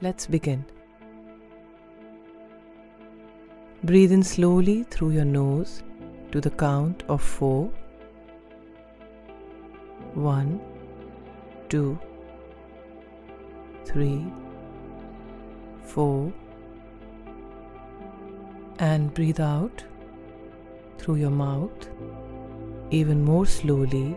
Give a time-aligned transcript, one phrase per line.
[0.00, 0.64] Let's begin.
[3.82, 5.82] Breathe in slowly through your nose
[6.30, 7.70] to the count of four.
[10.14, 10.60] One,
[11.68, 11.98] two,
[13.84, 14.24] three,
[15.82, 16.32] four,
[18.78, 19.82] and breathe out
[20.98, 21.88] through your mouth
[22.90, 24.16] even more slowly,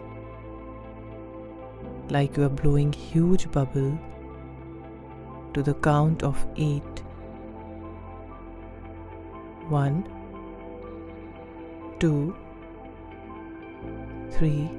[2.09, 3.98] like you are blowing huge bubble
[5.54, 7.04] to the count of eight.
[9.70, 10.03] One,
[11.99, 12.35] two,
[14.31, 14.70] three,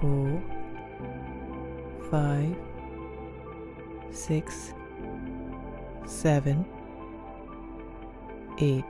[0.00, 0.42] four,
[2.10, 2.56] five,
[4.10, 4.74] six,
[6.06, 6.64] seven,
[8.58, 8.84] eight.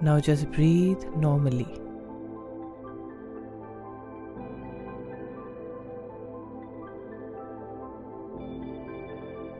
[0.00, 1.83] Now just breathe normally.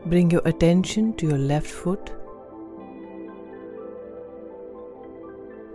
[0.07, 2.11] Bring your attention to your left foot.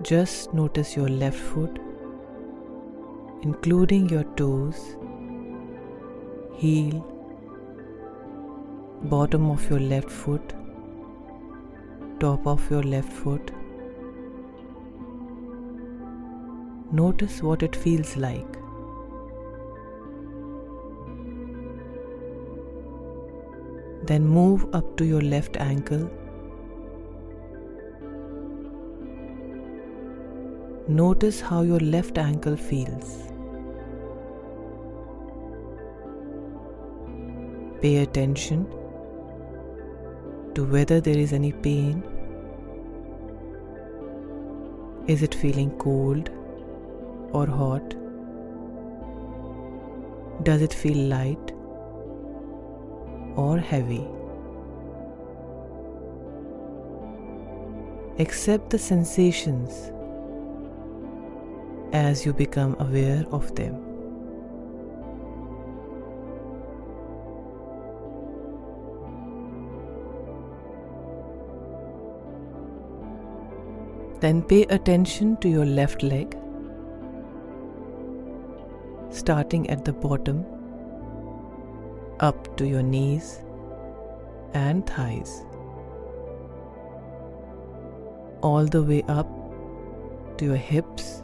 [0.03, 1.81] Just notice your left foot,
[3.43, 4.79] including your toes,
[6.55, 7.05] heel,
[9.03, 10.55] bottom of your left foot,
[12.21, 13.51] top of your left foot.
[16.93, 18.60] Notice what it feels like.
[24.11, 26.11] Then move up to your left ankle.
[30.89, 33.13] Notice how your left ankle feels.
[37.83, 38.67] Pay attention
[40.57, 42.03] to whether there is any pain.
[45.07, 46.31] Is it feeling cold
[47.31, 47.95] or hot?
[50.43, 51.57] Does it feel light
[53.37, 54.07] or heavy?
[58.19, 59.91] Accept the sensations
[61.93, 63.87] as you become aware of them.
[74.21, 76.37] Then pay attention to your left leg,
[79.09, 80.45] starting at the bottom,
[82.21, 83.41] up to your knees
[84.53, 85.45] and thighs,
[88.43, 89.29] all the way up
[90.37, 91.23] to your hips,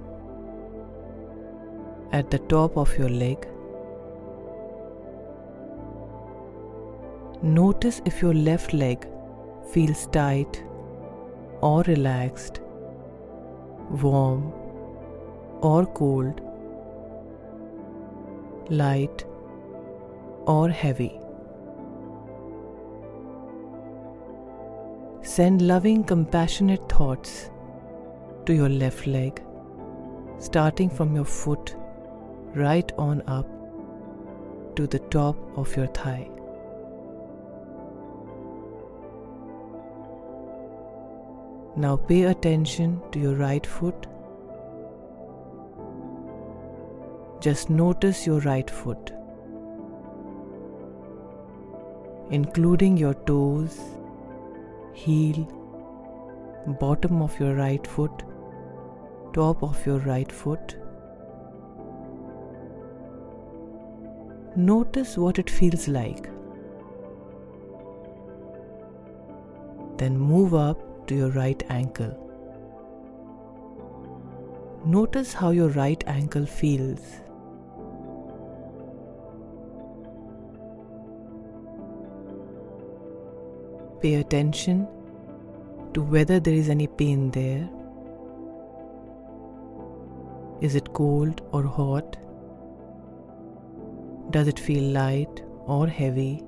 [2.12, 3.46] at the top of your leg.
[7.42, 9.06] Notice if your left leg
[9.72, 10.62] feels tight
[11.60, 12.60] or relaxed
[13.90, 14.52] warm
[15.60, 16.40] or cold,
[18.70, 19.24] light
[20.46, 21.20] or heavy.
[25.22, 27.50] Send loving, compassionate thoughts
[28.46, 29.42] to your left leg,
[30.38, 31.74] starting from your foot
[32.54, 33.46] right on up
[34.76, 36.28] to the top of your thigh.
[41.76, 44.06] Now pay attention to your right foot.
[47.40, 49.12] Just notice your right foot,
[52.30, 53.80] including your toes,
[54.92, 55.46] heel,
[56.80, 58.24] bottom of your right foot,
[59.32, 60.76] top of your right foot.
[64.56, 66.30] Notice what it feels like.
[69.98, 72.22] Then move up to your right ankle.
[74.84, 77.00] Notice how your right ankle feels.
[84.06, 84.86] Pay attention
[85.92, 87.68] to whether there is any pain there.
[90.60, 92.16] Is it cold or hot?
[94.30, 96.40] Does it feel light or heavy?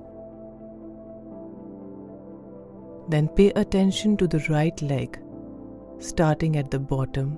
[3.09, 5.19] Then pay attention to the right leg,
[5.97, 7.37] starting at the bottom,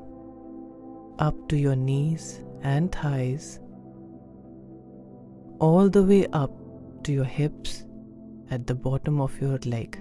[1.17, 3.59] up to your knees and thighs,
[5.57, 6.51] all the way up
[7.05, 7.85] to your hips
[8.51, 9.97] at the bottom of your leg.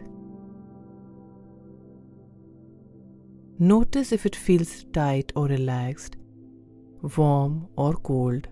[3.63, 6.17] Notice if it feels tight or relaxed,
[7.15, 8.49] warm or cold,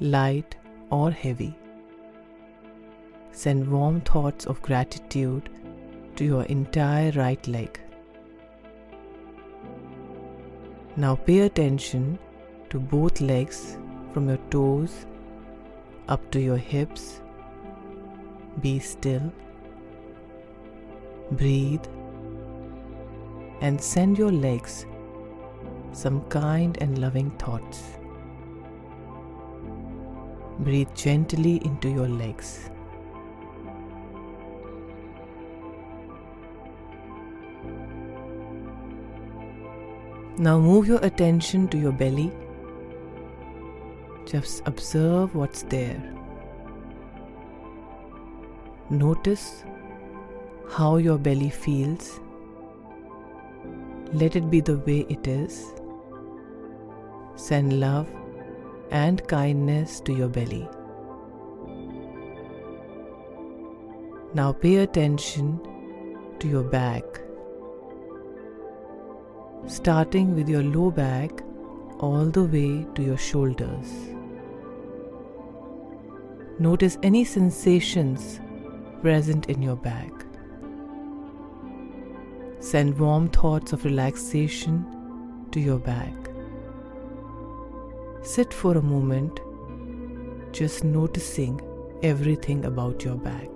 [0.00, 0.56] light
[0.90, 1.56] or heavy.
[3.30, 5.50] Send warm thoughts of gratitude
[6.16, 7.78] to your entire right leg.
[10.96, 12.18] Now pay attention
[12.70, 13.78] to both legs
[14.12, 15.06] from your toes
[16.08, 17.20] up to your hips.
[18.60, 19.32] Be still.
[21.30, 21.86] Breathe
[23.60, 24.86] and send your legs
[25.92, 27.98] some kind and loving thoughts.
[30.60, 32.70] Breathe gently into your legs.
[40.38, 42.32] Now move your attention to your belly.
[44.24, 46.02] Just observe what's there.
[48.88, 49.64] Notice
[50.70, 52.20] how your belly feels.
[54.12, 55.72] Let it be the way it is.
[57.36, 58.08] Send love
[58.90, 60.68] and kindness to your belly.
[64.34, 65.60] Now pay attention
[66.38, 67.04] to your back
[69.66, 71.42] starting with your low back
[72.00, 73.88] all the way to your shoulders.
[76.58, 78.40] Notice any sensations
[79.02, 80.10] present in your back.
[82.60, 84.84] Send warm thoughts of relaxation
[85.50, 86.14] to your back.
[88.22, 89.40] Sit for a moment,
[90.52, 91.58] just noticing
[92.02, 93.48] everything about your back.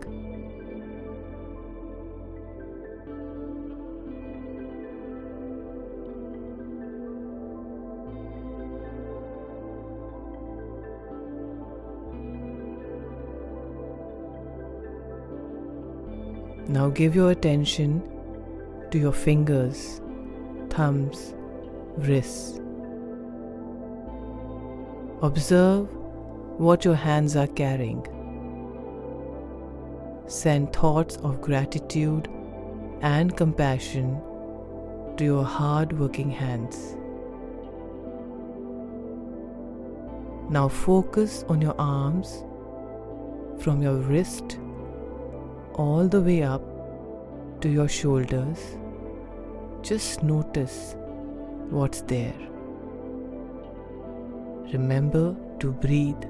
[16.67, 18.03] Now give your attention
[18.95, 20.01] to your fingers,
[20.71, 21.35] thumbs,
[21.97, 22.61] wrists.
[25.21, 25.89] Observe
[26.61, 28.07] what your hands are carrying.
[30.29, 32.29] Send thoughts of gratitude
[33.01, 34.23] and compassion
[35.17, 36.95] to your hard working hands.
[40.51, 42.45] Now focus on your arms
[43.59, 44.61] from your wrist
[45.73, 46.63] all the way up
[47.61, 48.65] to your shoulders.
[49.85, 50.97] Just notice
[51.69, 52.33] what's there.
[54.73, 56.25] Remember to breathe.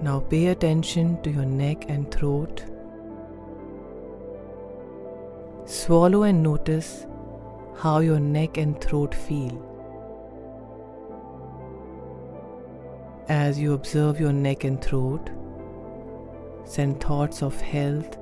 [0.00, 2.64] Now pay attention to your neck and throat.
[5.64, 7.06] Swallow and notice
[7.76, 9.75] how your neck and throat feel.
[13.28, 15.30] As you observe your neck and throat,
[16.64, 18.16] send thoughts of health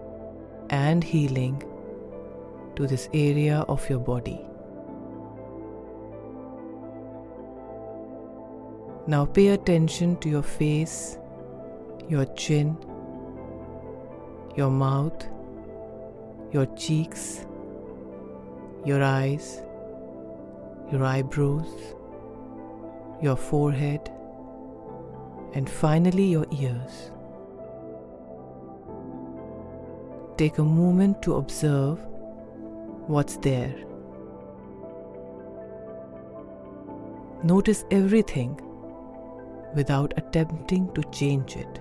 [0.71, 1.63] and healing
[2.77, 4.41] to this area of your body.
[9.07, 11.19] Now pay attention to your face,
[12.09, 12.75] your chin,
[14.57, 15.29] your mouth,
[16.51, 17.45] your cheeks,
[18.87, 19.61] your eyes,
[20.91, 21.69] your eyebrows,
[23.21, 24.11] your forehead,
[25.55, 27.11] and finally your ears.
[30.37, 32.01] Take a moment to observe
[33.07, 33.75] what's there.
[37.45, 38.61] Notice everything
[39.77, 41.81] without attempting to change it.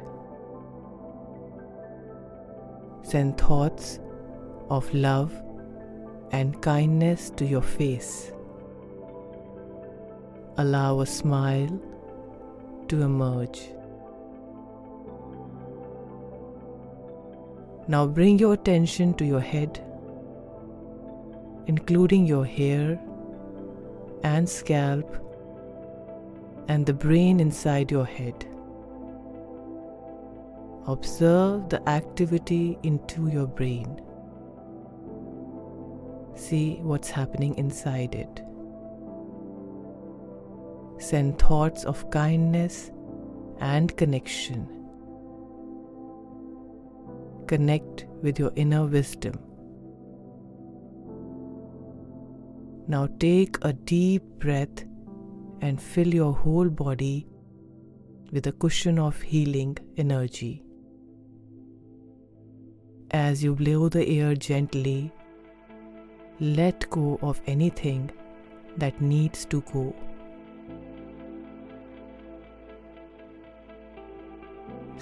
[3.01, 3.99] Send thoughts
[4.69, 5.33] of love
[6.31, 8.31] and kindness to your face.
[10.57, 11.80] Allow a smile
[12.94, 13.62] to emerge.
[17.88, 19.81] Now bring your attention to your head,
[21.66, 23.00] including your hair
[24.23, 25.18] and scalp
[26.68, 28.45] and the brain inside your head.
[30.85, 34.00] Observe the activity into your brain.
[36.35, 38.44] See what's happening inside it.
[40.97, 42.92] Send thoughts of kindness
[43.59, 44.68] and connection.
[47.47, 49.40] Connect with your inner wisdom.
[52.88, 54.85] Now take a deep breath
[55.62, 57.28] and fill your whole body
[58.31, 60.64] with a cushion of healing energy.
[63.12, 65.12] As you blow the air gently,
[66.40, 68.09] let go of anything
[68.78, 69.95] that needs to go.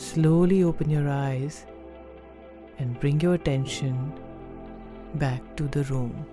[0.02, 1.68] Slowly open your eyes
[2.80, 4.12] and bring your attention
[5.14, 6.26] back to the room.